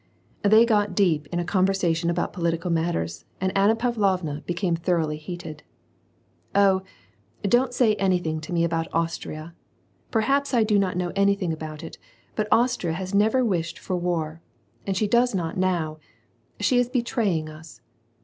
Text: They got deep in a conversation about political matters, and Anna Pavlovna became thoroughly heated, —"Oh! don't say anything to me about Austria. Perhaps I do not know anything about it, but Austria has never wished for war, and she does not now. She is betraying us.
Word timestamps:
They 0.41 0.65
got 0.65 0.95
deep 0.95 1.27
in 1.27 1.39
a 1.39 1.45
conversation 1.45 2.09
about 2.09 2.33
political 2.33 2.71
matters, 2.71 3.23
and 3.39 3.55
Anna 3.55 3.75
Pavlovna 3.75 4.41
became 4.47 4.75
thoroughly 4.75 5.17
heated, 5.17 5.61
—"Oh! 6.55 6.81
don't 7.43 7.71
say 7.71 7.93
anything 7.97 8.41
to 8.41 8.51
me 8.51 8.63
about 8.63 8.87
Austria. 8.93 9.53
Perhaps 10.09 10.55
I 10.55 10.63
do 10.63 10.79
not 10.79 10.97
know 10.97 11.11
anything 11.15 11.53
about 11.53 11.83
it, 11.83 11.99
but 12.35 12.47
Austria 12.51 12.93
has 12.93 13.13
never 13.13 13.45
wished 13.45 13.77
for 13.77 13.95
war, 13.95 14.41
and 14.87 14.97
she 14.97 15.07
does 15.07 15.35
not 15.35 15.55
now. 15.55 15.99
She 16.59 16.79
is 16.79 16.89
betraying 16.89 17.47
us. 17.47 17.79